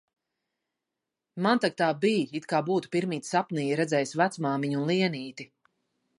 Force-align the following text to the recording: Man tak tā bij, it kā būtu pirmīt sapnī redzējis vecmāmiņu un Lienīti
Man 1.47 1.61
tak 1.65 1.75
tā 1.81 1.89
bij, 2.05 2.25
it 2.39 2.47
kā 2.55 2.63
būtu 2.71 2.91
pirmīt 2.97 3.31
sapnī 3.33 3.67
redzējis 3.83 4.17
vecmāmiņu 4.25 4.83
un 4.83 4.93
Lienīti 4.95 5.51